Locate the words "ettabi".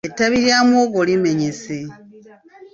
0.07-0.37